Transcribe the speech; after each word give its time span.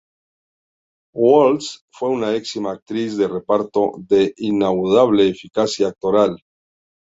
Wells 1.13 1.85
fue 1.91 2.09
una 2.09 2.33
eximia 2.35 2.71
actriz 2.71 3.17
de 3.17 3.27
reparto 3.27 3.91
de 3.97 4.33
indudable 4.37 5.27
eficacia 5.29 5.89
actoral. 5.89 6.43